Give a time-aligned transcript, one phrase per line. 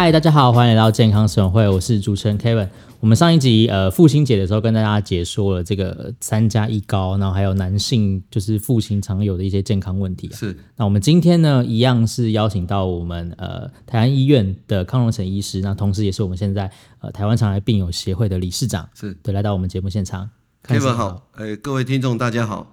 [0.00, 2.68] 嗨，大家好，欢迎来到健康生活会，我是主持人 Kevin。
[3.00, 10.30] 我们上一集呃父亲节的时候跟大家解说了这个三加一高，然后还有男性就是父亲常有的一些健康问题。
[10.32, 16.70] 是，那我们今天呢一样是邀请到我们呃台湾医院的康荣成医师，那同时也是我们现在
[17.00, 20.30] 呃台湾肠癌病友协会的理事长，是对，来到我们节目现场。
[20.64, 22.72] Kevin 好，哎，各位听众大家好。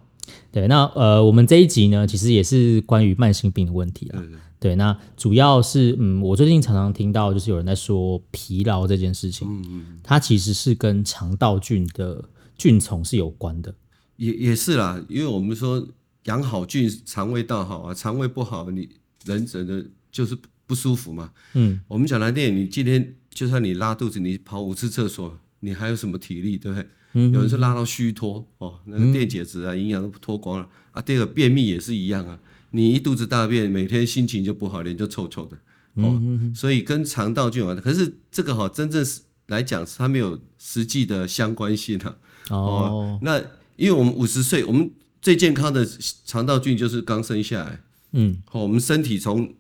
[0.52, 4.22] 对，那呃我们这一集呢其实也是关于慢性病的问题啊。
[4.60, 12.24] 对对，那主要是嗯，我最近常常听到就是有人在说疲劳这件事情，嗯嗯，它其实是跟肠道菌的
[12.58, 13.74] 菌丛是有关的，
[14.18, 15.88] 也也是啦，因为我们说
[16.24, 18.90] 养好菌，肠胃道好啊，肠胃不好，你
[19.26, 26.88] 人整个就是不舒服嘛，嗯，我们讲来电，你今天就算你拉肚子，你跑五次厕所，你还有什么体力，对不对？
[27.14, 32.40] 嗯，有人是拉到虚脱哦，那个电解质啊，营养都脱光了啊，第二个便秘也是一样啊。
[32.76, 35.56] 你一肚子大便，每天心情就不好，脸就臭臭的，
[36.04, 37.78] 哦，嗯、所以跟肠道菌有关。
[37.82, 42.18] 可是这个哈，真正是来讲，它没有实际的相关性啊。
[42.50, 43.40] 哦，哦，那
[43.78, 45.88] 因为我们五十岁，我们最健康的
[46.26, 47.82] 肠道菌就是刚生下来，
[48.12, 49.54] 嗯，好，我们身体从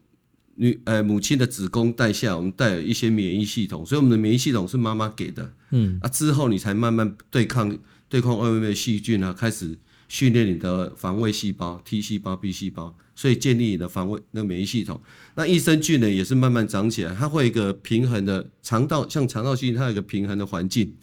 [0.55, 7.77] 女呃母亲的子宫带下，我们带有一些免疫系统，所以我们的免疫系统是妈妈给的，嗯，啊之后你才慢慢对抗
[8.09, 9.77] 对抗外面的细菌啊，开始
[10.15, 12.95] 训练你的防卫细胞，T 细胞、B 细胞。
[13.17, 15.01] 所以建立你的防卫那个免疫系统，
[15.35, 20.93] 那益生菌呢也是慢慢长起来，它会有一个平衡的肠道，像肠道菌它有一个平衡的环境。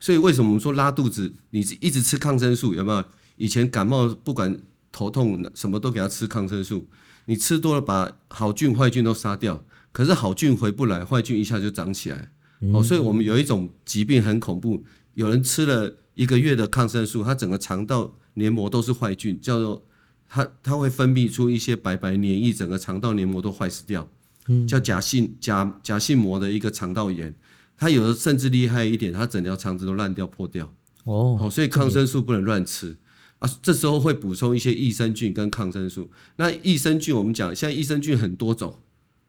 [0.00, 3.04] 所以为什么我们说拉肚子，你一直吃抗生素有没有？
[3.36, 4.56] 以前感冒不管
[4.90, 6.88] 头痛什么都给他吃抗生素，
[7.26, 12.30] 你吃多了把好菌坏菌都杀掉，可是好菌回不来，坏菌一下就长起来。
[12.72, 19.84] 哦，所以我们有一种疾病很恐怖，有人吃了一个月的抗生素，他整个肠道黏膜都是坏菌，叫做。
[20.28, 24.10] 它它会分泌出一些白白黏液，整个肠道黏膜都坏死掉，
[24.48, 27.32] 嗯，叫假性假假性膜的一个肠道炎。
[27.76, 30.66] 它有的甚至厉害一点，它整条肠子都烂掉破掉。
[31.04, 32.96] 哦，哦，所以抗生素不能乱吃
[33.38, 33.48] 啊。
[33.62, 36.10] 这时候会补充一些益生菌跟抗生素。
[36.38, 38.76] 那益生菌我们讲，现在益生菌很多种，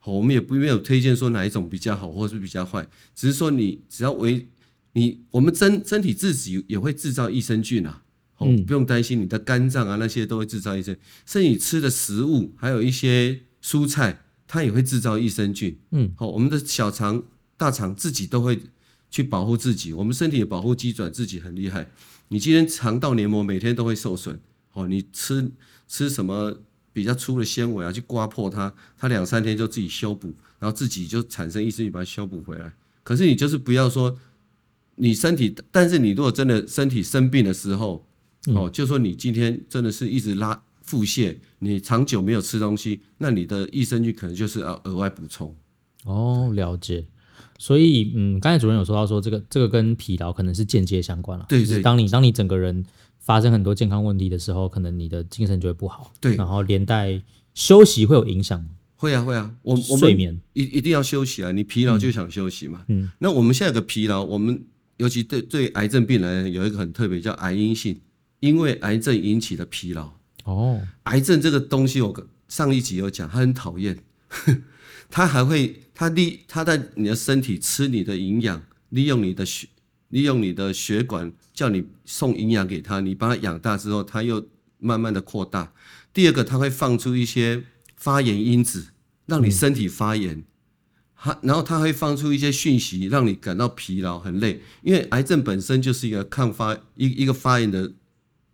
[0.04, 4.48] 我们也不没有推荐说哪一种比较好或是比较坏，只是说你只要为
[4.94, 8.02] 你我们身身体自己也会制造益生菌啊。
[8.38, 15.78] 哦，不用担心，你的肝脏啊那些都会制造益生菌，甚至你吃的食物，还有一些蔬菜，它也会制造益生菌。
[15.92, 17.24] 嗯，好，我们的小肠、
[17.58, 18.60] 大肠自己都会
[19.10, 21.90] 去保护自己，我们身体的保护机转自己很厉害。
[22.30, 24.40] 你今天肠道黏膜每天都会受损，
[24.74, 25.52] 哦，你吃
[25.88, 26.60] 吃什么
[26.94, 32.74] 比较粗的纤维啊，去刮破它，它两三天就自己修补，然后自己就产生益生菌把它修补回来。
[33.04, 34.18] 可是你就是不要说
[34.96, 38.07] 你身体，但是你如果真的身体生病的时候，
[38.56, 45.56] 哦，就说你今天真的是一直拉腹泻，你长久没有吃东西，那你的益生菌可能就是要额外补充。
[46.06, 47.06] 哦，了解。
[47.60, 51.46] 所以，嗯，刚才主任有说到说这个这个跟疲劳可能是间接相关了。
[51.50, 51.82] 对对。
[51.82, 52.86] 当你当你整个人
[53.20, 56.14] 发生很多健康问题的时候，可能你的精神就会不好。
[56.22, 56.36] 对。
[56.36, 57.22] 然后连带
[57.54, 58.70] 休息会有影响吗。
[58.96, 62.86] 会啊会啊，我我们睡眠一一定要休息啊，你疲劳就想休息嘛。
[62.88, 63.10] 嗯。
[63.20, 64.64] 那我们现在有个疲劳，我们
[64.98, 68.00] 尤其对对癌症病人有一个很特别，叫癌因性。
[68.40, 73.98] 因为癌症引起的疲劳哦，癌症这个东西，我上一集有讲，他很讨厌，
[75.10, 79.68] 他还会他利他在你的身体吃你的营养，利用你的血
[80.10, 85.74] 利用你的血管叫你送营养给他，你把它养大之后，它又慢慢的扩大。
[86.14, 87.64] 第二个，它会放出一些
[87.98, 88.88] 发炎因子，
[89.26, 90.46] 让你身体发炎，
[91.16, 97.92] 它然后它会放出一些讯息，让你感到疲劳很累，因为癌症本身就是一个抗发一一个发炎的。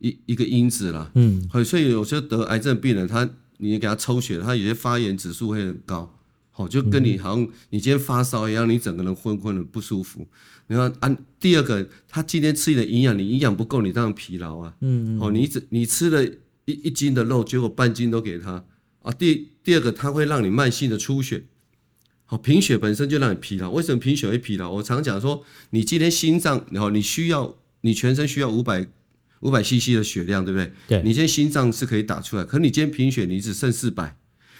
[0.04, 3.28] 一一个因子啦，嗯，所以有些得癌症病人，他
[3.58, 6.20] 你给他抽血，他有些发炎指数会很高，
[6.52, 10.28] 好，就跟你好像你今天发烧一样，你整个人昏昏的不舒服。
[10.68, 16.26] 你看按第二个，他今天吃你的营养，你营养不够，你当然疲劳啊，嗯，好，你只你吃了
[16.66, 18.66] 一一斤的肉，结果半斤都给他
[19.04, 19.12] 啊。
[19.14, 21.46] 第第二个，它会让你慢性的出血，
[22.26, 23.72] 好，贫血本身就让你疲劳。
[23.72, 24.70] 为什么贫血会疲劳？
[24.70, 28.86] 我常讲说，你今天心脏，然后你需要你全身需要五百。
[29.44, 30.72] 五百 CC 的血量，对不对？
[30.88, 31.04] 对。
[31.04, 34.18] 你今天心脏是可以打出来，可你今天贫血，你只剩四百，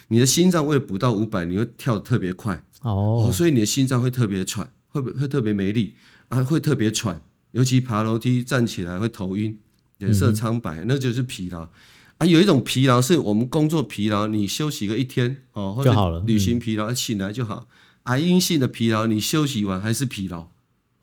[0.10, 5.96] 你的心脏为了补到五百，你会跳得特别快哦，哦，所以你的心脏会特别喘，会不会特别没力
[6.28, 6.44] 啊？
[6.44, 7.22] 会特别喘，
[7.52, 9.58] 尤其爬楼梯站起来会头晕，
[10.00, 11.70] 脸色苍白，嗯、那就是疲劳
[12.18, 12.26] 啊。
[12.26, 17.68] 有一种疲劳是我们工作疲劳，你休息个一天哦，或者旅行疲劳，醒来就好。
[18.04, 20.50] 癌因性的疲劳，你休息完还是疲劳。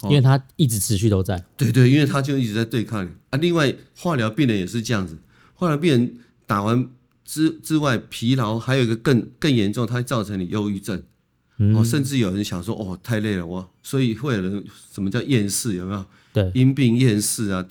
[0.05, 3.39] 因为它一直持续都在，对对，因为他就一直在对抗你啊。
[3.39, 5.19] 另外，化疗病人也是这样子，
[5.55, 6.15] 化疗病人
[6.47, 6.89] 打完
[7.25, 11.03] 之之外，疲劳还有一个更更严重，它会造成你忧郁症。
[11.59, 16.07] 嗯、哦，甚至有人想说，哦，太累了，我所以会有人什么叫厌世，有没有？
[16.33, 17.67] 对，因病厌世啊，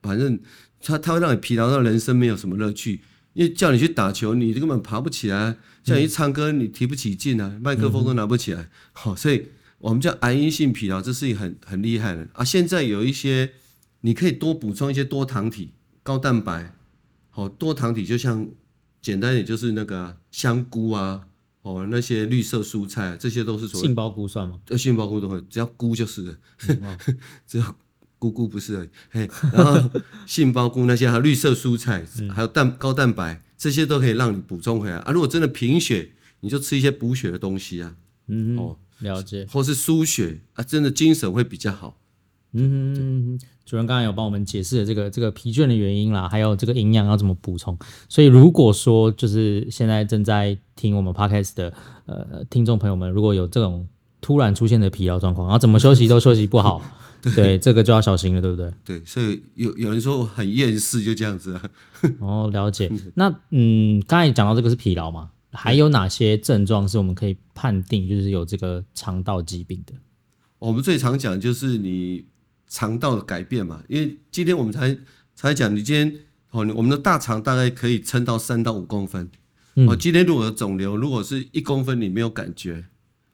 [0.00, 0.38] 反正
[0.80, 3.00] 他他会让你疲劳，让人生没有什么乐趣。
[3.34, 5.54] 因为叫你去打球，你根本爬不起来；
[5.84, 8.68] 叫你去唱歌，你提不起劲啊，麦克风都拿不起来。
[8.92, 9.46] 好、嗯哦，所以
[9.78, 12.44] 我们叫癌因性疲劳，这是很很厉害的啊。
[12.44, 13.52] 现在有一些，
[14.02, 15.72] 你可以多补充一些多糖体、
[16.02, 16.74] 高蛋白。
[17.30, 18.48] 好、哦，多糖体就像
[19.00, 21.26] 简单点，就是那个香菇啊，
[21.62, 23.86] 哦，那些绿色蔬菜，这些都是所谓。
[23.86, 24.58] 杏鲍菇算吗？
[24.68, 26.38] 呃，杏鲍菇都会，只要菇就是了，
[26.68, 26.98] 嗯、
[27.46, 27.76] 只要。
[28.20, 29.90] 菇菇不是而已，嘿，然后
[30.26, 32.04] 杏鲍菇那些还有绿色蔬菜，
[32.34, 35.12] 还有蛋高蛋白，这些都可以让你补充回来啊。
[35.12, 36.10] 如果真的贫血，
[36.40, 37.94] 你就吃一些补血的东西啊。
[38.26, 39.46] 嗯，哦，了解。
[39.50, 41.96] 或是输血啊，真的精神会比较好。
[42.52, 47.78] 嗯，主任刚才有帮我们解释了这个这个疲倦的原因啦，还有这个营养要怎么补充。
[48.08, 51.72] 所以如果说就是现在正在听我们 podcast 的
[52.06, 53.86] 呃听众朋友们，如果有这种
[54.20, 56.82] 突然出现的疲劳状况，然后怎么休息都休息不好。
[57.20, 58.72] 对，对，这个就要小心了，对不对？
[58.84, 61.62] 对，所以有有人说我很厌世，就这样子啊。
[62.20, 62.90] 哦，了解。
[63.14, 69.94] 那嗯，刚才讲到这个是疲劳嘛，还有哪些症状是我们可以判定就是有这个肠道疾病的？
[70.58, 72.26] 我们最常讲就是你
[72.66, 74.96] 肠道的改变嘛，因为今天我们才
[75.34, 79.30] 才讲，你今天哦，我们的大肠大概可以撑到三到五公分。
[79.86, 82.84] 哦，今天如果有肿瘤，如果是一公分，你没有感觉，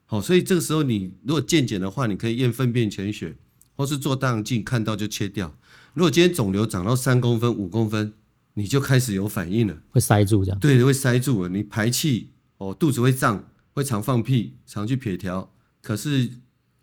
[0.07, 3.37] 好，所以这个时候你如果健检的话，你可以验粪便潜血。
[3.77, 5.53] 或是做大肠镜看到就切掉。
[5.95, 8.13] 如果今天肿瘤长到三公分、五公分，
[8.55, 10.59] 你就开始有反应了，会塞住这样。
[10.59, 11.49] 对，会塞住了。
[11.49, 15.53] 你排气哦，肚子会胀，会常放屁，常去撇条。
[15.83, 16.31] 可是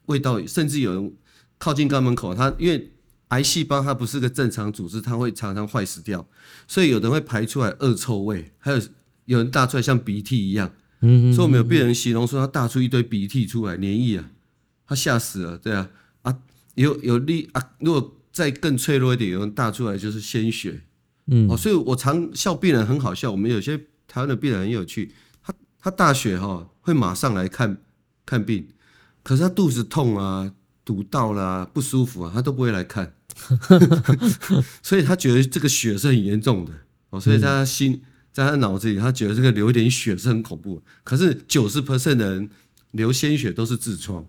[0.06, 1.14] 味道，甚至有人
[1.58, 2.92] 靠近肛门口，它因为
[3.30, 6.28] 癌细胞它不是个正常组织，它会常常坏死掉，
[6.68, 8.82] 所以有的人会排出来恶臭味，还有
[9.26, 10.72] 有人大出来像鼻涕一样。
[11.02, 14.30] 嗯，所以我们有病人形容说他大出一堆鼻涕出来，黏液啊，
[14.86, 15.90] 他吓死了，对啊。
[16.76, 17.72] 有有力啊！
[17.80, 20.82] 如果再更脆弱一点，有人大出来就是鲜血，
[21.32, 23.32] 嗯，哦，所以我常笑病人很好笑。
[23.32, 25.12] 我们有些台湾的病人很有趣，
[25.42, 27.78] 他他大血哈、哦、会马上来看
[28.26, 28.68] 看病，
[29.24, 30.52] 可是他肚子痛啊、
[30.86, 33.14] 堵到啦、啊、不舒服啊，他都不会来看，
[34.84, 36.72] 所以他觉得这个血是很严重的
[37.10, 38.02] 哦，所以在他心、嗯、
[38.32, 40.84] 在他脑子里，他觉得这个流一点血是很恐怖。
[41.04, 42.50] 可是九十 percent 的人
[42.92, 44.26] 流鲜血都是痔疮。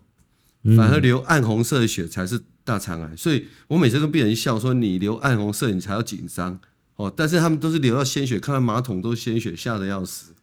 [0.76, 6.60] 反而流暗红色的血才是大肠癌，所以我每次跟病人笑说：“你流暗红色，你才要紧张
[6.96, 10.34] 哦。”但是他们都是流到鲜血，看到马桶都是鲜血，吓得要死。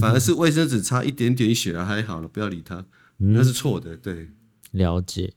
[0.00, 2.84] 反而是卫生纸擦一点点血还好了，不要理他，
[3.18, 3.96] 那是错的。
[3.96, 4.28] 对，
[4.72, 5.32] 了解。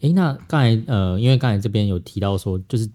[0.00, 2.88] 诶，那刚才呃，因为刚才这边有提到说，就是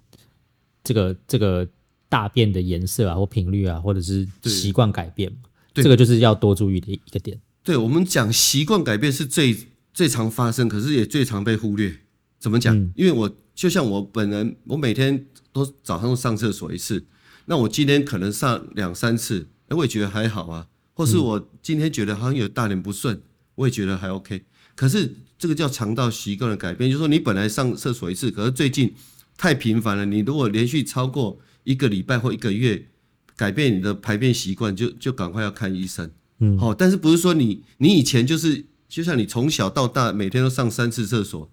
[0.83, 1.67] 这个这个
[2.09, 5.31] 大便的颜色啊，或频率啊，或者是习惯改变，
[5.73, 7.39] 这个就是要多注意的一个点。
[7.63, 9.57] 对，我们讲习惯改变是最。
[9.93, 11.93] 最常发生，可是也最常被忽略。
[12.39, 12.73] 怎么讲？
[12.73, 13.29] 嗯、因为我
[13.61, 15.23] 就像我本人，我每天
[15.53, 17.05] 都早上上厕所一次，
[17.45, 20.65] 那我今天可能上两三次，哎，我也觉得还好啊。
[20.95, 23.21] 或是我今天觉得好像有大便不顺，
[23.53, 24.45] 我也觉得还 OK。
[24.75, 28.95] 可是这个叫肠道习惯的改变，就是说你本来上厕所一次，可是最近
[29.37, 30.07] 太频繁了。
[30.07, 32.87] 你如果连续超过一个礼拜或一个月，
[33.35, 36.09] 改变你的排便习惯，就就赶快要看医生。
[36.39, 38.65] 嗯，好，但是不是说你你以前就是。
[38.91, 41.49] 就像你从小到大每天都上三次厕所，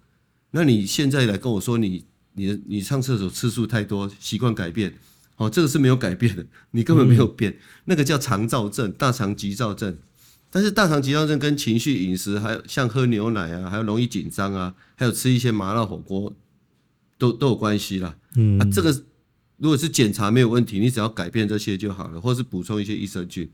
[0.51, 4.93] 那你现在来跟我说你你你上厕所次数太多，习惯改变，
[5.37, 9.97] 哦，这个是没有改变的，你根本没有变，嗯、那个叫肠燥症、大肠急躁症。
[10.51, 16.35] 但是大肠急躁症跟情绪、饮食，还有像喝牛奶啊，还有容易紧张啊，还有吃一些麻辣火锅，
[17.19, 18.15] 都都有关系啦。
[18.35, 18.91] 嗯，啊，这个
[19.57, 23.47] 如果是检查没有问题，你只要改变这些就好了，或是补充一些益生菌。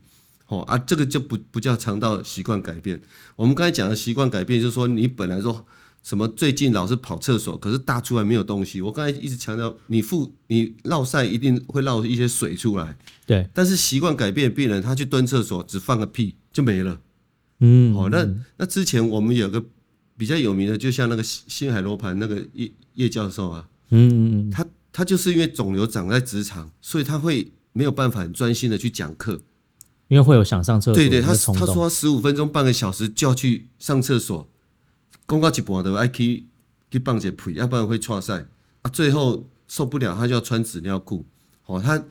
[0.46, 2.98] 哦啊，这个就不不叫肠道习惯改变。
[3.34, 5.66] 我们刚才讲的习惯改变，就是说你本来说
[6.06, 8.80] 什么最近老是跑厕所，可是大出来没有东西。
[8.80, 12.96] 我刚才一直强调，你腹你绕塞一定会绕一些水出来。
[13.26, 13.44] 对。
[13.52, 17.00] 但是习惯改变的病人，他去蹲厕所只放个屁就没了。
[17.58, 17.92] 嗯。
[17.96, 18.24] 哦，那
[18.56, 19.60] 那之前我们有个
[20.16, 23.68] 比较有名的，就像那个新海罗盘那个叶叶教授啊。
[23.90, 24.50] 嗯嗯嗯。
[24.52, 29.40] 他他就是因为肿瘤长在直肠，所以他会没有办法很专心的去讲课。
[30.06, 34.48] 因为会有想上厕所，对对，他他说他十五分钟半个小时就要去上厕所，
[35.26, 36.46] 公告一半的爱去
[36.90, 38.46] 去放些屁，要不然会剉赛
[38.82, 38.90] 啊。
[38.90, 41.24] 最后受不了，他就要穿纸尿裤。
[41.66, 42.02] 哦，他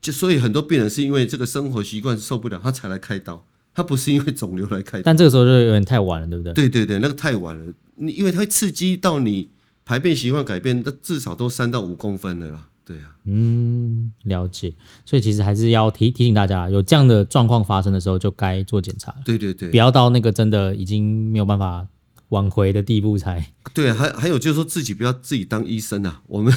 [0.00, 5.02] 就所以很多病人是因为这个生活习惯受不了，他才来开刀，他不是因为肿瘤来开刀。
[5.04, 6.52] 但这个时候就有点太晚了，对不对？
[6.54, 9.50] 对对对，那个太晚了，你因为它会刺激到你
[9.84, 12.68] 排便习惯改变，那至少都三到五公分了啦。
[12.84, 14.72] 对啊，嗯，了解。
[15.04, 19.14] 所以其实还是要提提醒大家，有这样的状况发生的时候，就该做检查。
[19.24, 21.86] 对对对，不要到那个真的已经没有办法
[22.30, 23.52] 挽回的地步才。
[23.72, 26.22] 对，还还有就是说自己不要自己当医生啊。
[26.26, 26.52] 我们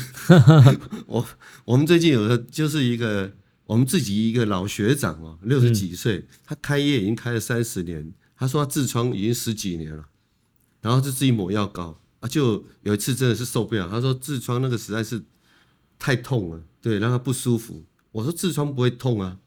[1.06, 1.24] 我
[1.66, 3.32] 我们最近有个就是一个
[3.66, 10.06] 我们自己一个老学长哦，六十几岁，嗯、他开业已经开了三十年，他说他痔疮已经十几年了，
[10.82, 15.24] 然后就自己抹药膏啊，就有一次真的是受不了，他说痔疮那个实在是。
[16.00, 17.82] 太痛了，对，让他不舒服。
[18.12, 19.38] 我说痔疮不会痛啊，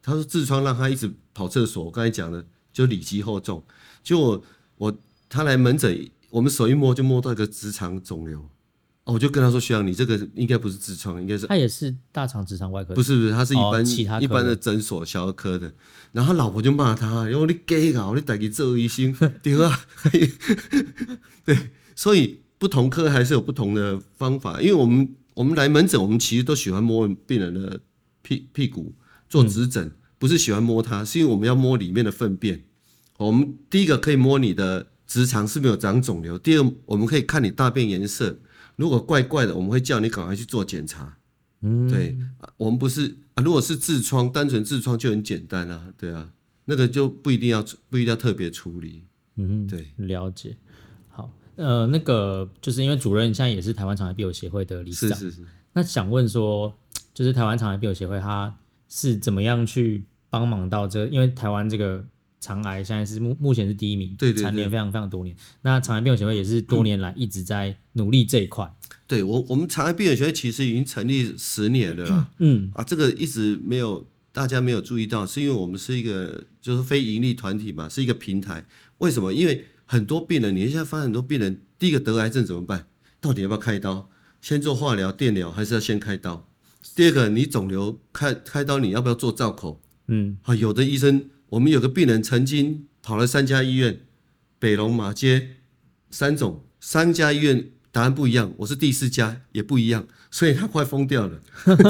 [0.00, 1.84] 他说痔疮让他一直跑厕所。
[1.84, 3.62] 我刚才讲的就里积厚重，
[4.02, 4.42] 就我
[4.78, 8.48] 我他来门诊，我们手一摸就摸到一个直肠肿瘤。
[9.04, 15.72] 哦，我就跟他说：“徐阳，你这个应该不是痔疮，应该是……”他也是大肠直肠外科，不是不是，他是一般、哦、其他一般的诊所小儿科的。
[16.12, 19.80] 然后他老婆就骂他：“因为你 gay 啊，你带给这医生 对啊。
[21.44, 25.14] ”对，所以不同科还是有不同的方法，因为我们。
[25.36, 27.78] 我们来门诊，我们其实都喜欢摸病人的
[28.22, 28.94] 屁屁股
[29.28, 32.64] 做指诊，不是喜欢摸它，是因为我们要摸里面的粪便。
[33.18, 38.38] 我们第一个可以摸你的直肠是没有长肿瘤，第二我们可以看你大便颜色，
[38.76, 41.16] 如果怪怪的，我们会叫你赶快去做检查。
[41.62, 42.16] 嗯，对，
[42.58, 46.30] 我们不是啊，如果是痔疮，单纯痔疮就很简单啊，对啊，
[46.66, 49.04] 那个就不一定要不一定要特别处理。
[49.36, 50.56] 嗯，对，了解。
[51.08, 55.46] 好呃，那个就是因为主任现在也是台湾肠癌病友协会的理事长，是是是。
[55.72, 56.72] 那想问说，
[57.14, 58.54] 就是台湾肠癌病友协会，他
[58.88, 61.08] 是怎么样去帮忙到这个？
[61.08, 62.04] 因为台湾这个
[62.40, 65.34] 肠癌现在是目目前是第一名，对对，蝉联非常非常多年。
[65.62, 68.72] 那肠癌病友协会也是多年来一直在努力这一块。
[69.06, 72.30] 对我，我们肠癌病友协会其实已经成立十年了啦。
[72.38, 78.64] 嗯啊，这个一直没有大家没有注意到，是因为我们是一个就是非盈利团体嘛，是一个平台。
[78.98, 79.32] 为什么？
[79.32, 82.86] 因为很多病人，你现在发现很多病人，第一个得癌症怎么办？
[83.20, 84.08] 到底要不要开刀？
[84.40, 86.48] 先做化疗、电疗，还是要先开刀？
[86.94, 89.80] 第二个，你肿瘤开开刀，你要不要做造口？
[90.06, 94.00] 嗯，啊，有的医生，我们有个病人曾经跑了三家医院，
[94.58, 95.56] 北龙、马街、
[96.10, 97.70] 三种，三家医院。
[97.92, 101.40] 答案不一样，我是第四家也不一样，所以他快疯掉了，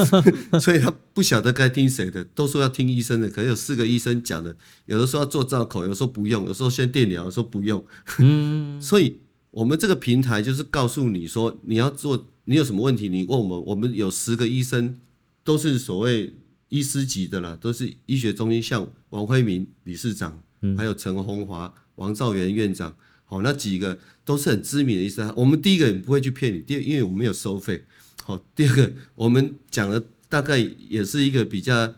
[0.57, 7.85] 所以他不晓得该听谁的，都说要听医生的，可能有四个医生讲的，有的说要做造口，有的说不用，有时候先电疗，有的说不用，
[8.19, 9.19] 嗯， 所以
[9.51, 14.97] 我们这个平台就是告诉你说，你要做，你有什么问题，你问我们，我们有十个医生
[15.43, 16.33] 都是所谓
[16.69, 20.41] 医师级的啦，都是医学中心，像王辉明理事长，
[20.77, 22.95] 还有陈红华、王兆元院长。
[23.23, 25.33] 好，那几个都是很知名的医生。
[25.35, 27.83] 我们第一个也不会去骗你，第二，因为我们没有收费。
[28.23, 31.93] 好，第二个我们讲的大概也是一个比较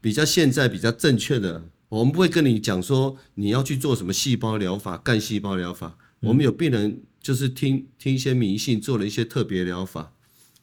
[0.00, 1.70] 比较现在比较正确的。
[1.88, 5.96] 我们不会跟你讲说你要去做什么细胞疗法、干细胞疗法。
[6.20, 10.12] 我们有病人就是听听一些迷信，做了一些特别疗法，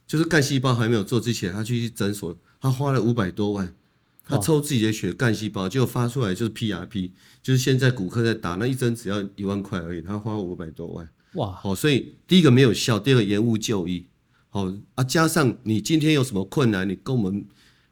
[0.06, 3.76] 就是干细胞还没有做之前，他去诊所，他花了五百多万。
[4.24, 7.12] 他抽自己的血干细胞，结果发出来就是 PRP，
[7.44, 11.10] 就是现在骨科在打那一针只要一万块而已，他花五百多万。
[11.34, 14.06] 哇，好，所以第一个没有效，第二个延误就医。
[14.48, 17.46] 好啊，加上你今天有什么困难，你跟我们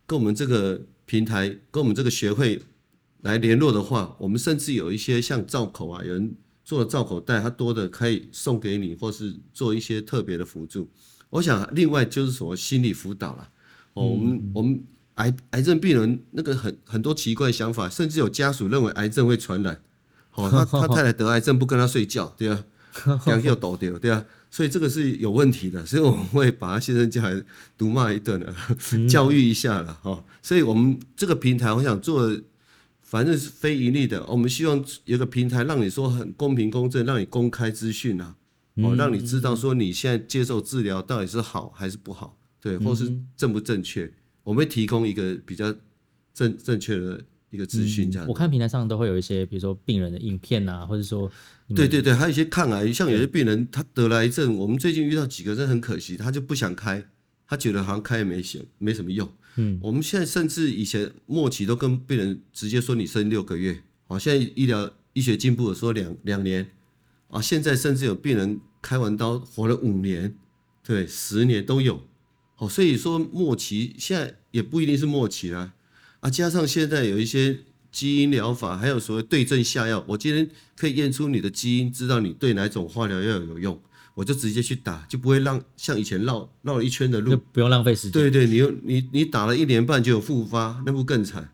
[0.05, 2.61] 跟我们这个平台跟我们这个学会
[3.21, 6.33] 来联络的话，我们甚至有一些像造口啊，有人
[6.63, 10.89] 做了造口袋，他多的可以送给你，或是做一些特别的辅助。
[11.31, 13.49] 我想另外就是什么心理辅导了。
[13.93, 14.83] 哦，我们我们。
[15.19, 19.77] 癌癌症病人那个很很多奇怪的想法，甚至有家属认为癌症会传染。
[20.35, 22.63] 哦，他他 太太得癌症不跟他睡觉，对啊，
[23.27, 27.43] 两又倒掉，对啊，所以这个是有问题的，所以我们会把他先生叫来
[27.77, 28.55] 毒骂一顿了，
[29.09, 30.23] 教育一下了哈。
[30.41, 32.33] 所以我们这个平台，我想做，
[33.03, 38.37] 反正是非盈利的，我们希望有个平台让你说很公平公正，让你公开资讯啊，
[38.75, 44.11] 哦，让你知道说你现在接受治疗到底是好还是不好，对，或是正不正确。
[44.43, 45.73] 我们会提供一个比较
[46.33, 48.29] 正正确的一个资讯，这样、嗯。
[48.29, 51.31] 我看平台上都会有一些，比如说病人的影片啊，或者说，
[51.75, 57.05] 对对对，还有一些抗癌，像有些病人他得了癌症，我们最近遇到几个真的很可惜，他就不想开，
[57.47, 59.29] 他觉得好像开也没行，没什么用。
[59.55, 66.71] 嗯，我们现在甚至以前末期都跟病人直接说你生六个月，好，现在医疗医学进步了，说两两年，
[67.27, 70.35] 啊，现在甚至有病人开完刀活了五年，
[70.83, 72.08] 对，十年都有。
[72.59, 75.73] 哦，所以说末期现在也不一定是末期啦，
[76.19, 77.57] 啊，加上现在有一些
[77.91, 83.81] 基因疗法，还有所谓对症下药，我今天可以验出你的基因，知道你对哪种化疗药有用，
[84.13, 88.11] 我就直接去打，就不会让像以前绕绕了一圈的路，就不用浪费时间。
[88.11, 91.49] 对对，你又你你打了一年半就有复发，那不更惨？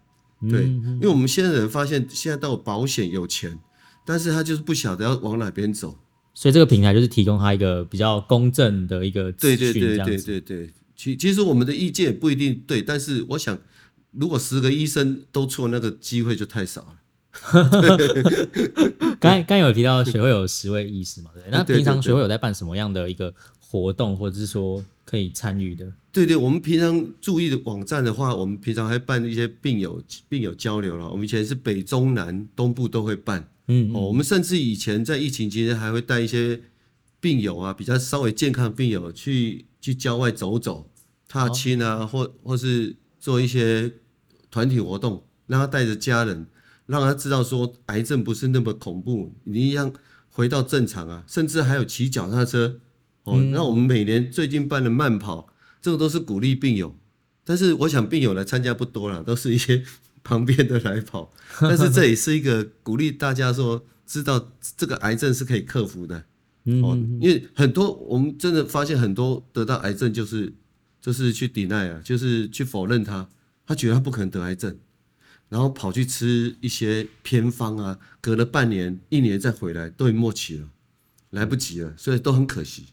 [0.49, 3.57] 对，因为我们现在人发现，现在都有保险有钱，
[4.05, 5.97] 但是他就是不晓得要往哪边走，
[6.33, 10.73] 所以这个平台就是提供他一个比较公正的一个资讯，对对对对对对。
[10.95, 13.57] 其其实我们的意见不一定对，但是我想，
[14.11, 16.95] 如果十个医生都错，那个机会就太少了。
[19.19, 21.31] 刚刚有提到学会有十位医师嘛？
[21.33, 25.91] 对，那平常学会有在办什么样的一个活动，或者是说可以参与的？
[26.13, 31.09] 对对，我们平常注意的网站的话，我们平常还办一些病友病友交流了。
[31.09, 36.61] 我们以前是北中南东部都会办，嗯，嗯，哦，我们甚至以前在疫情期间还会带一些
[37.19, 40.89] 病友啊，比较稍微健康的病友去去郊外走走、
[41.27, 43.93] 踏青啊，哦、或或是做一些
[44.49, 46.47] 团体活动，让他带着家人。
[46.87, 49.91] 让他知道说癌症不是那么恐怖，你一样
[50.29, 52.79] 回到正常啊，甚至还有骑脚踏车
[53.25, 53.39] 哦。
[53.51, 55.47] 那我们每年最近办的慢跑，
[55.81, 56.95] 这个都是鼓励病友。
[57.43, 59.83] 但是我想病友来参加不多了，都是一些
[60.23, 61.31] 旁边的来跑。
[61.61, 66.25] 但是这也是一个鼓励大家说，知道这个癌症是可以克服的
[66.83, 66.95] 哦。
[67.19, 70.53] 因为很多我们真的发现很多得到癌症就是
[70.99, 73.29] 就是去 deny 啊，就是去否认他，
[73.65, 74.77] 他觉得他不可能得癌症。
[75.47, 80.67] 然后跑去吃一些偏方啊，隔了半年、一年再回来，都已末期了，
[81.29, 82.87] 来不及了，所以都很可惜。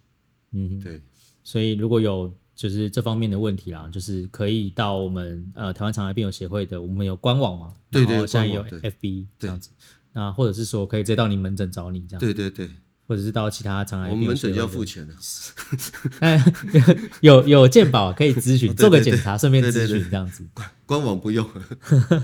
[0.52, 1.00] 嗯，对。
[1.42, 7.74] 所以如果有就是这方面的问题啦，就是可以到我们呃台湾肠癌病友协会的，我们有官网嘛？
[7.90, 9.70] 对对，现在有 FB 这样子。
[10.12, 12.20] 那或者是说可以直接到你门诊找你这样。
[12.20, 12.68] 对对对。
[13.06, 15.14] 或者是到其他肠癌我们门诊就要付钱的。
[16.20, 16.42] 哎，
[17.20, 20.44] 有有健保可以咨询， 做个检查，顺便咨询这样子。
[20.86, 21.48] 官网不用。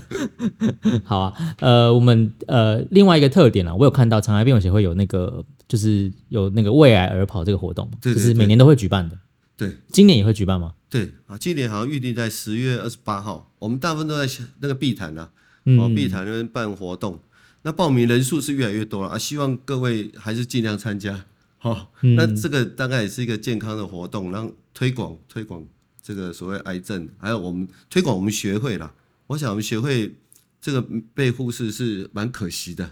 [1.03, 9.17] 好啊，呃，我们呃另外一个特点啊，我有看到肠癌病友协会有那个，就是有那个为癌而跑这个活动，就是每年都会举办的。
[9.57, 10.73] 对，今年也会举办吗？
[10.89, 15.29] 对啊，今年好像预定在十月二十八号，我们大部分都在那个碧潭啊，
[15.77, 17.19] 哦，碧潭那边办活动。
[17.61, 21.25] 那报名人数是越来越多了啊，希望各位还是尽量参加。
[21.57, 25.65] 好，那这个大概也是一个健康的活动，让推广推广
[26.01, 28.93] 这个所谓癌症，还有我们推广我们学会啦。
[29.27, 30.15] 我想我们学会
[30.61, 30.81] 这个
[31.13, 32.85] 被忽视是蛮可惜的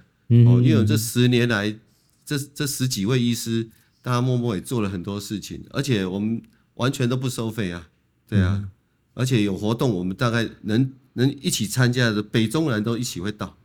[0.46, 1.74] 哦，因为这十年来
[2.26, 3.70] 这这十几位医师，
[4.02, 6.42] 大家默默也做了很多事情，而且我们
[6.76, 7.88] 完全都不收费啊，
[8.28, 8.70] 对啊，
[9.14, 13.57] 而且有活动我们大概能能一起参加的北中南都一起会到。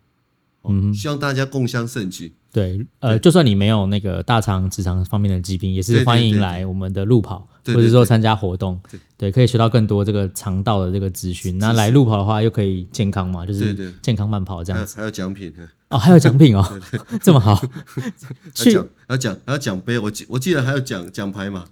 [0.65, 2.33] 嗯，希望大家共襄盛举。
[2.53, 8.79] 对，呃，就算你没有那个大肠、直肠方面的疾病，也是欢迎来我们的路跑，或者说参加活动。
[9.17, 11.57] 对，可以学到更多这个肠道的这个资讯。
[11.59, 14.97] 那来路跑的话，又可以健康嘛，就是健康慢跑这样子。
[14.97, 15.51] 还有奖品
[15.89, 16.81] 哦，还有奖品哦，
[17.23, 17.59] 这么好。
[18.55, 19.99] 去，还有奖，还有奖杯。
[19.99, 21.65] 我记，我记得还有奖奖牌嘛。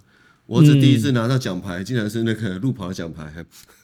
[0.47, 3.31] 我是第一次拿到奖牌，竟然是那个路跑的奖牌。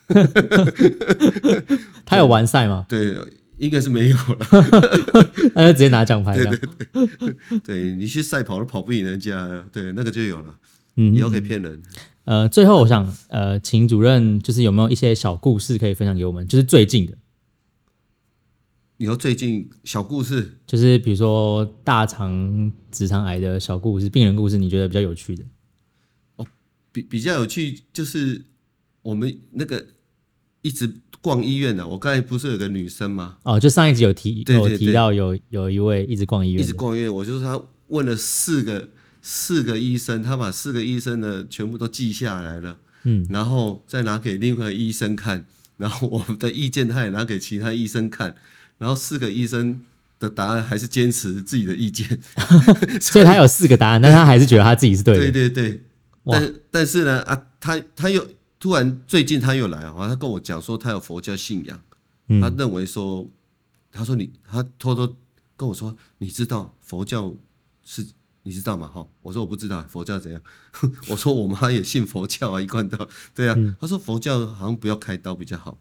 [2.03, 2.87] 他有完赛吗？
[2.89, 3.15] 对。
[3.57, 4.37] 应该是没有了，
[5.55, 6.35] 那就直接拿奖牌。
[6.35, 10.55] 对对对，对你去赛跑都跑不赢人家，对那个就有了。
[10.95, 11.81] 嗯，以后可以骗人。
[12.25, 16.47] 呃，最后我想呃，请主任就是有没有一些小故事可以分享给我们？
[16.47, 17.17] 就是最近的。
[18.97, 25.43] 你说最近小故事，就是比如说大肠、直肠癌的小故事、病人故事，你觉得比较有趣的？
[26.37, 26.47] 哦，
[26.91, 28.43] 比比较有趣就是
[29.03, 29.85] 我们那个
[30.61, 30.91] 一直。
[31.19, 33.37] 逛医院的，我刚才不是有个女生吗？
[33.43, 37.13] 哦，就上一集有提，有提到有有一位一直逛医院，一直逛医院。
[37.13, 38.87] 我就是他问了四个
[39.21, 45.43] 四个医生，他把四个医生的全部都记下来了，嗯，然后再拿给另外医生看，
[45.75, 48.33] 然后我们的意见他也拿给其他医生看，
[48.77, 49.81] 然后四个医生
[50.19, 52.07] 的答案还是坚持自己的意见，
[53.01, 55.31] 所以他有四个答案，但他还是觉得他自己是对的。
[55.31, 55.81] 对对对，
[56.23, 58.25] 但但是呢啊，他他又。
[58.59, 61.79] 突然最近他又来啊，他跟我讲说他有佛教信仰，
[62.41, 63.27] 他认为说，
[63.91, 65.15] 他说你他偷偷
[65.55, 67.33] 跟我说，你知道佛教
[67.83, 68.05] 是
[68.43, 68.87] 你知道吗？
[68.87, 70.41] 哈，我说我不知道佛教怎样，
[71.09, 75.77] 我说我妈也信佛教啊，一贯道，对啊，他说佛教好像不要开刀比较好，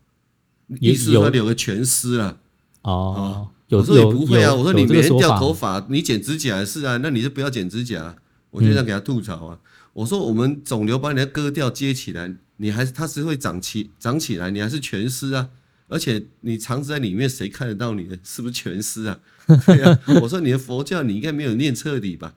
[0.80, 2.38] 意思说留个全尸了
[2.82, 8.16] 哦，我说也不会啊，我说你每天掉头发，你剪指甲是啊，那你就不要剪指甲，
[8.50, 9.58] 我就这样给他吐槽啊，
[9.96, 12.34] 我说我们肿瘤把你的割掉接起来。
[12.58, 15.50] 你还是它是会长起长起来，你还是全尸啊！
[15.88, 18.18] 而且你肠子在里面，谁看得到你的？
[18.24, 19.18] 是不是全尸啊？
[19.66, 22.34] 对啊，我说你的佛教你应该没有念彻底吧？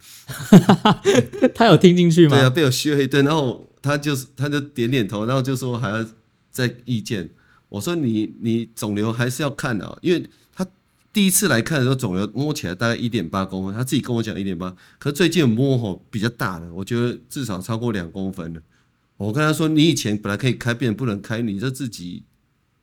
[1.56, 2.36] 他有听进去吗？
[2.36, 6.06] 对啊，被我削一顿，然后他就是他就点点头，然后就说还要
[6.52, 7.30] 再意见。
[7.70, 10.30] 我说你你肿瘤还是要看的，因为他
[11.12, 18.62] 第一次来看的时候，肿瘤摸起来大概一点八公分，他自己跟我讲一点八，可是最近摸吼比较大了，我觉得至少超过两公分了。
[19.18, 22.24] 我跟他说：“你以前本来可以开，变不能开，你就自己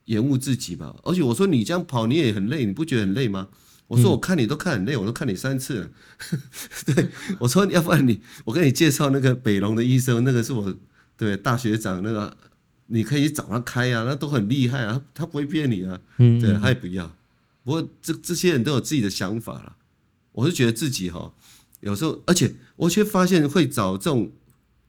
[0.05, 0.95] 延误自己吧。
[1.03, 3.49] 而且我说你这样跑你也很累，你不觉得很累吗？
[3.87, 5.91] 我说我看你都看很累，我都看你三次了。
[6.93, 7.09] 对，
[7.39, 10.77] 我说要不然你，我跟你介绍那个北龙的医生，那个是我
[11.17, 12.37] 对大学长那个
[12.89, 15.99] 你可以找他开啊，那都很厉害啊，他不会骗你啊。
[16.19, 17.11] 嗯，对，他也不要。
[17.67, 19.75] 不过这这些人都有自己的想法了。
[20.31, 21.33] 我是觉得自己哈，
[21.81, 24.31] 有时候，而且我却发现会找这种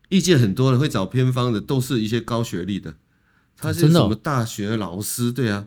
[0.09, 2.93] 意见很多的，会找偏方的，都是一些高学历的。
[3.55, 5.31] 他是什么大学老师？
[5.31, 5.65] 对啊，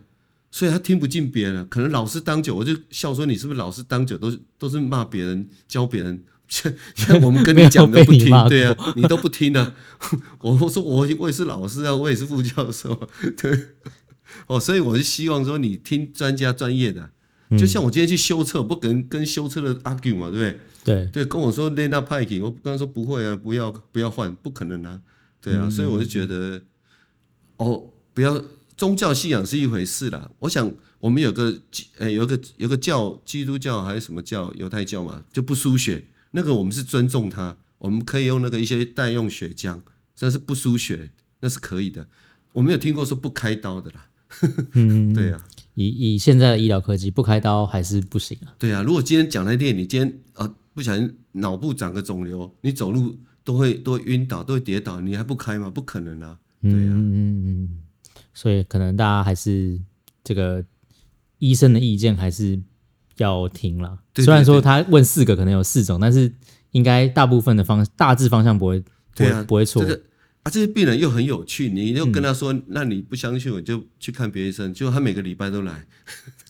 [0.52, 1.68] 所以他听不进别人。
[1.68, 6.22] 可能老师当久，我就笑说你是不是老师当久都是都是骂别人教别人。
[6.46, 9.74] 像 像我们跟你讲的不听，对啊，你都不听啊。
[10.40, 13.68] 我 我说我我也是老师啊，我也是副教授，对。
[14.46, 17.10] 哦，所以我是希望说你听专家专业的，
[17.58, 20.60] 就像我今天去修车，不可能跟修车的 argue 嘛，对不对？
[20.82, 25.00] 对对，跟我说 Lena Pike，我刚刚说不会啊，不要不要换，不可能啊，
[25.40, 26.62] 对啊，所以我就觉得，
[27.58, 28.42] 哦，不要
[28.76, 30.30] 宗教信仰是一回事啦。
[30.38, 31.54] 我想我们有个
[31.98, 36.02] 呃有个有个教基督教还是什么教犹太教嘛，就不输血。
[36.30, 39.80] 那个我们是尊重他，我们可以用那个一些代用血浆，
[40.18, 42.08] 但是不输血那是可以的。
[42.52, 44.06] 我没有听过说不开刀的啦。
[44.72, 48.54] 嗯， 对啊，以以现在的医疗科技，不开刀还是不行啊。
[48.58, 55.70] 对啊，如果今天讲来电，你今天啊不小心脑部长个肿瘤，你走路都会都会晕倒，都会跌倒，你还不开吗？
[55.70, 56.38] 不可能啊。
[56.62, 57.78] 对啊，嗯嗯嗯。
[58.34, 59.80] 所以可能大家还是
[60.24, 60.64] 这个
[61.38, 62.60] 医生的意见还是。
[63.16, 66.32] 要听了，虽然说他问四个可能有四种，但是
[66.70, 68.82] 应该大部分的方大致方向不会，
[69.14, 69.84] 对啊，不会错。
[69.84, 70.02] 这个
[70.42, 75.86] 啊，这些病人又很有趣，你又跟他说，嗯、那你不相信我就去看别的医生，就他每个礼拜都来，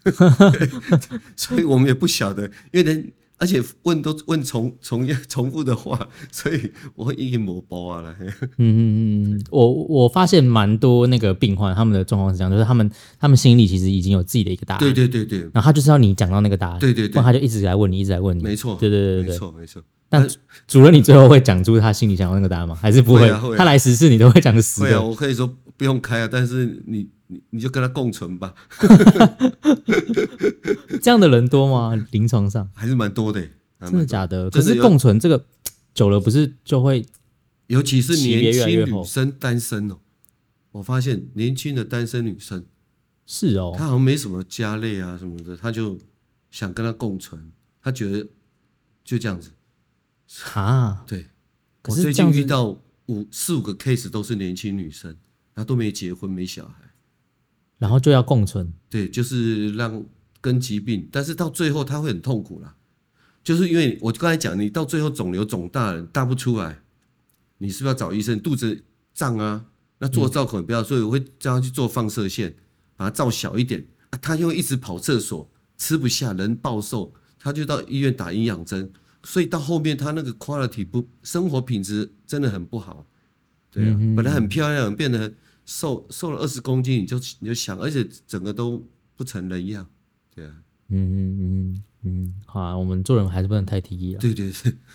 [1.36, 3.12] 所以我们也不晓得，因为人。
[3.40, 5.98] 而且问都问重重重复的话，
[6.30, 8.14] 所以我会一一抹包啊了。
[8.20, 14.78] 嗯嗯嗯，我我发现蛮多那个病患他们的状况是这样，就是他们他们心里其实已经有自己的一个答案。
[14.78, 15.40] 对对对对。
[15.54, 16.78] 然后他就是要你讲到那个答案。
[16.78, 17.12] 对对对。
[17.12, 18.42] 不然他就一直来问你，一直来问你。
[18.42, 18.76] 没错。
[18.78, 19.32] 对对对对。
[19.32, 19.82] 没错没错。
[20.10, 20.28] 但
[20.66, 22.74] 主任，你最后会讲出他心里想要那个答案吗？
[22.74, 23.20] 还是不会？
[23.22, 24.86] 会啊会啊，他来十次你都会讲个十个。
[24.88, 27.08] 会啊，我可以说不用开啊，但是你。
[27.30, 28.52] 你你就跟他共存吧，
[31.00, 31.94] 这样的人多吗？
[32.10, 32.68] 临床上？
[32.74, 33.48] 还是蛮多的，
[33.80, 34.50] 真的假的？
[34.50, 35.46] 可是共存这个
[35.94, 37.06] 久了不是就会，
[37.68, 39.98] 尤其是年轻女生单身哦，
[40.72, 42.66] 我发现年轻的单身女生
[43.26, 45.96] 是哦，她好像没什么家累啊什么的，她就
[46.50, 48.26] 想跟他共存，她觉得
[49.04, 49.52] 就这样子。
[50.54, 51.26] 啊， 对，
[51.84, 55.16] 我最近遇到五四五个 case 都是年轻女生，
[55.54, 56.89] 她都没结婚没小孩。
[57.80, 60.04] 然后就要共存，对，就是让
[60.38, 62.76] 跟疾病，但是到最后他会很痛苦啦，
[63.42, 66.78] 就是因为我刚才讲，你到最后肿瘤肿大了，大不出来，
[67.56, 68.38] 你是不是要找医生？
[68.38, 69.64] 肚子胀啊，
[69.98, 72.54] 那做造口不要，所以我会叫他去做放射线，
[72.96, 73.82] 把它造小一点。
[74.10, 78.92] 啊、他又一直跑厕所，吃不下，人暴瘦，他就到医院打营养针，
[79.24, 83.06] 所以到后面他那个 quality 不，生活品质真的很不好。
[83.70, 85.32] 对啊，本来很漂亮，变得。
[85.64, 88.84] 瘦瘦了二十公斤，你就你就想，而且整个都
[89.16, 89.86] 不成人样，
[90.34, 90.52] 对啊，
[90.88, 94.50] 嗯嗯嗯嗯，好啊，我们做人还是不能太提议啊，对对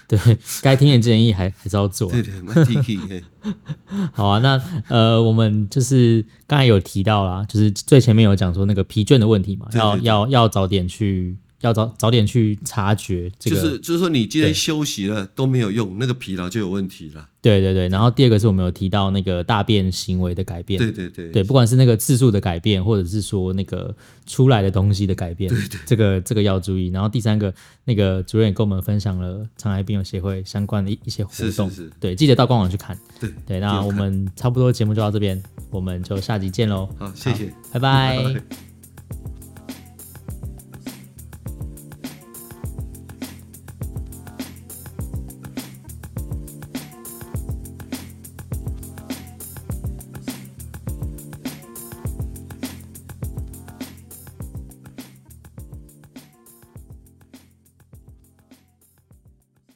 [0.07, 3.23] 对，对 该听的建议还还是要做，对对，蛮提议。
[4.11, 11.37] 好啊，那呃，我们就是刚才有提到啦，就是最前面有讲说那个疲倦的问题嘛，要要要早点去。
[11.61, 17.29] 要早早点去察觉，这个就是就是说，你今天休息了都没有用，那个疲劳就有问题了。
[17.41, 26.87] 对对对，然后第二个是我们有提到那个大便行为的改变，对对对，对，不管是那个次数的改变，或者是说那个出来的东西的改变，对对，这个这个要注意。
[26.87, 32.97] 然后第三个，那个主任也跟我们分享了肠癌病友协会相关的一一些活动，是是是，对，记得到官网去看。
[33.19, 36.89] 对对，那我们差不多节目就到这边，我们就下集见喽。
[36.97, 38.23] 好，谢谢，拜拜。
[38.23, 38.64] 拜拜。